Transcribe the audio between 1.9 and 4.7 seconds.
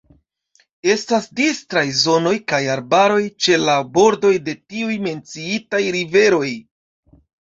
zonoj kaj arbaroj ĉe la bordoj de